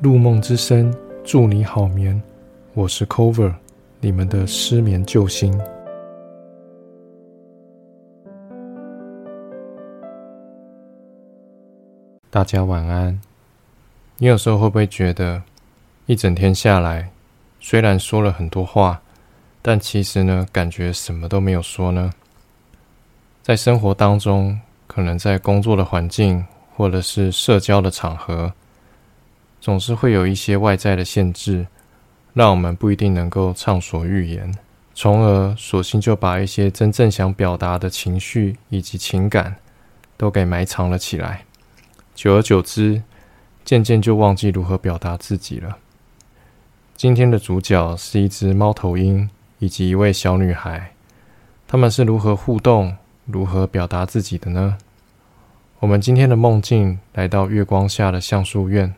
[0.00, 0.94] 入梦之声，
[1.24, 2.22] 祝你好眠。
[2.72, 3.52] 我是 Cover，
[3.98, 5.60] 你们的失眠救星。
[12.30, 13.20] 大家晚安。
[14.18, 15.42] 你有时候会不会觉得，
[16.06, 17.10] 一整天下来，
[17.58, 19.02] 虽然说了很多话，
[19.60, 22.12] 但其实呢，感觉什么都没有说呢？
[23.42, 26.46] 在生活当中，可能在工作的环境，
[26.76, 28.52] 或者是社交的场合。
[29.60, 31.66] 总是会有一些外在的限制，
[32.32, 34.54] 让我们不一定能够畅所欲言，
[34.94, 39.56] 从而索性就把一些真正想表达的情绪以及情感
[40.16, 41.44] 都给埋藏了起来。
[42.14, 43.02] 久而久之，
[43.64, 45.78] 渐渐就忘记如何表达自己了。
[46.96, 50.92] 今天的主角是一只猫头鹰以及一位小女孩，
[51.66, 54.78] 他们是如何互动、如何表达自己的呢？
[55.80, 58.94] 我们今天的梦境来到月光下的橡树院。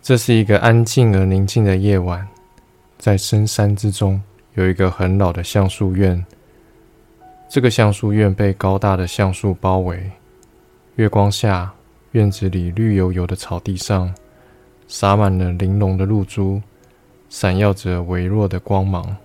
[0.00, 2.26] 这是一个安静而宁静的夜晚，
[2.98, 4.20] 在深山之中
[4.54, 6.24] 有一个很老的橡树院。
[7.48, 10.10] 这个橡树院被高大的橡树包围，
[10.96, 11.72] 月光下，
[12.12, 14.14] 院子里绿油油的草地上
[14.86, 16.62] 洒满了玲珑的露珠，
[17.28, 19.16] 闪耀着微弱的光芒。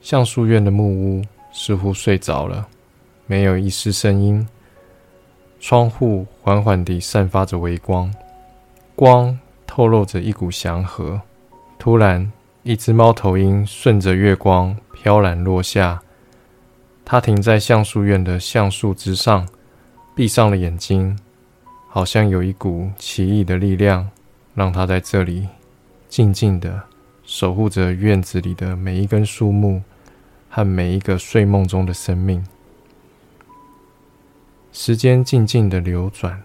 [0.00, 2.66] 橡树院的木屋似乎睡着了，
[3.26, 4.46] 没有一丝声音。
[5.60, 8.12] 窗户缓缓地散发着微光。
[8.96, 11.20] 光透露着一股祥和。
[11.78, 12.30] 突然，
[12.62, 16.00] 一只猫头鹰顺着月光飘然落下。
[17.04, 19.48] 它停在橡树院的橡树枝上，
[20.14, 21.18] 闭上了眼睛，
[21.88, 24.08] 好像有一股奇异的力量，
[24.54, 25.48] 让它在这里
[26.08, 26.80] 静静的
[27.24, 29.82] 守护着院子里的每一根树木
[30.48, 32.46] 和每一个睡梦中的生命。
[34.72, 36.43] 时间静静的流转。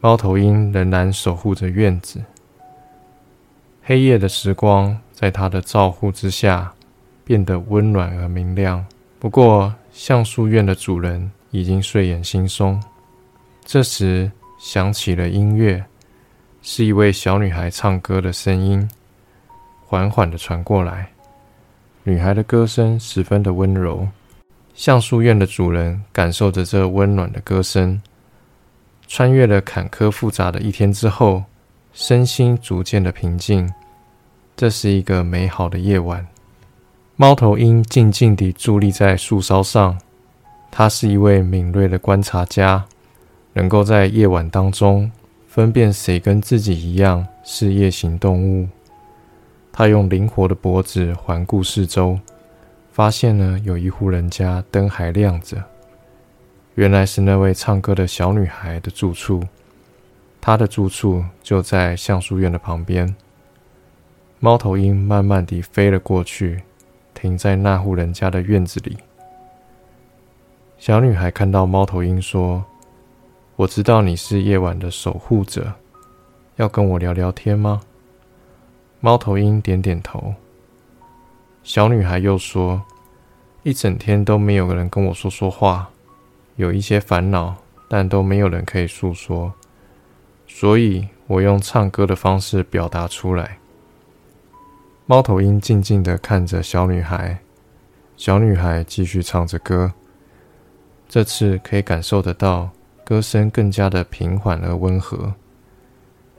[0.00, 2.22] 猫头鹰仍然守护着院子。
[3.82, 6.72] 黑夜的时光在它的照护之下
[7.24, 8.84] 变得温暖而明亮。
[9.18, 12.80] 不过，橡树院的主人已经睡眼惺忪。
[13.64, 15.84] 这时，响起了音乐，
[16.62, 18.88] 是一位小女孩唱歌的声音，
[19.84, 21.10] 缓缓的传过来。
[22.04, 24.06] 女孩的歌声十分的温柔。
[24.74, 28.00] 橡树院的主人感受着这温暖的歌声。
[29.08, 31.44] 穿越了坎坷复杂的一天之后，
[31.94, 33.72] 身心逐渐的平静。
[34.54, 36.26] 这是一个美好的夜晚。
[37.16, 39.98] 猫头鹰静静地伫立在树梢上，
[40.70, 42.84] 它是一位敏锐的观察家，
[43.54, 45.10] 能够在夜晚当中
[45.48, 48.68] 分辨谁跟自己一样是夜行动物。
[49.72, 52.18] 它用灵活的脖子环顾四周，
[52.92, 55.64] 发现了有一户人家灯还亮着。
[56.78, 59.42] 原来是那位唱歌的小女孩的住处，
[60.40, 63.16] 她的住处就在橡树院的旁边。
[64.38, 66.62] 猫头鹰慢慢地飞了过去，
[67.14, 68.96] 停在那户人家的院子里。
[70.78, 72.64] 小女孩看到猫头鹰，说
[73.56, 75.72] ：“我知道你是夜晚的守护者，
[76.54, 77.80] 要跟我聊聊天吗？”
[79.02, 80.32] 猫头鹰点点头。
[81.64, 82.80] 小女孩又说
[83.64, 85.90] ：“一整天都没有人跟我说说话。”
[86.58, 87.54] 有一些烦恼，
[87.88, 89.52] 但都没有人可以诉说，
[90.48, 93.58] 所以我用唱歌的方式表达出来。
[95.06, 97.38] 猫头鹰静静的看着小女孩，
[98.16, 99.92] 小女孩继续唱着歌。
[101.08, 102.68] 这次可以感受得到，
[103.04, 105.32] 歌声更加的平缓而温和。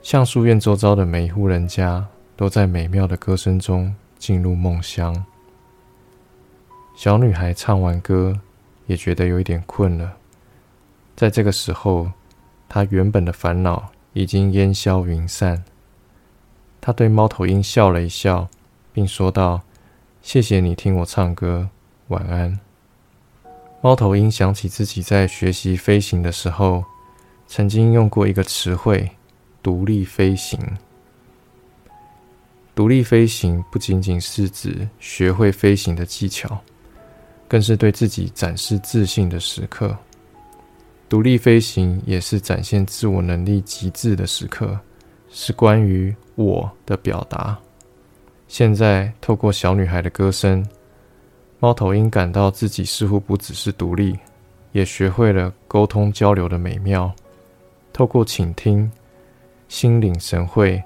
[0.00, 2.02] 橡树院周遭的每一户人家，
[2.36, 5.26] 都在美妙的歌声中进入梦乡。
[6.96, 8.40] 小女孩唱完歌。
[8.86, 10.16] 也觉得有一点困了，
[11.14, 12.12] 在这个时候，
[12.68, 15.64] 他原本的烦恼已经烟消云散。
[16.80, 18.48] 他对猫头鹰笑了一笑，
[18.92, 19.62] 并说道
[20.22, 21.68] ：“谢谢你听我唱歌，
[22.08, 22.60] 晚安。”
[23.82, 26.84] 猫头鹰想起自己在学习飞行的时候，
[27.46, 29.10] 曾经用过一个词汇
[29.62, 30.60] “独立飞行”。
[32.74, 36.60] 独立飞行不仅仅是指学会飞行的技巧。
[37.48, 39.96] 更是对自己展示自信的时刻。
[41.08, 44.78] 独立飞行也是展现自我能力极致的时刻，
[45.30, 47.56] 是关于我的表达。
[48.48, 50.66] 现在透过小女孩的歌声，
[51.60, 54.18] 猫头鹰感到自己似乎不只是独立，
[54.72, 57.12] 也学会了沟通交流的美妙。
[57.92, 58.90] 透过倾听，
[59.68, 60.82] 心领神会，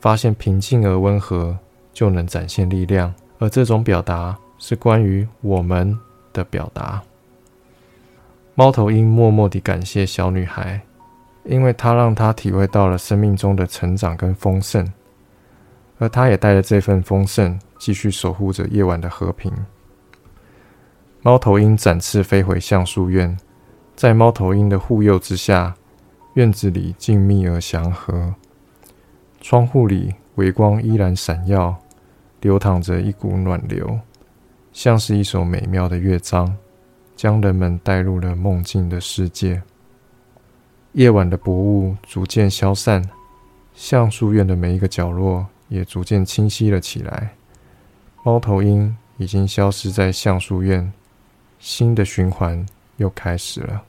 [0.00, 1.56] 发现平静而温和
[1.92, 4.36] 就能展现力量，而这种表达。
[4.60, 5.98] 是关于我们
[6.32, 7.02] 的表达。
[8.54, 10.80] 猫头鹰默默地感谢小女孩，
[11.44, 14.86] 因为她让她体会到了生命中的成长跟丰盛，
[15.98, 19.50] 而她也带着这份丰盛，继续守护着夜晚的和平。
[21.22, 23.34] 猫头鹰展翅飞回橡树院，
[23.96, 25.74] 在猫头鹰的护佑之下，
[26.34, 28.34] 院子里静谧而祥和。
[29.40, 31.74] 窗户里微光依然闪耀，
[32.42, 33.98] 流淌着一股暖流，
[34.72, 36.56] 像是一首美妙的乐章。
[37.16, 39.62] 将人们带入了梦境的世界。
[40.92, 43.06] 夜晚的薄雾逐渐消散，
[43.74, 47.34] 橡树院的每一个角落也逐渐清晰了起来。
[48.24, 50.90] 猫头鹰已经消失在橡树院，
[51.58, 52.64] 新的循环
[52.96, 53.82] 又开始了。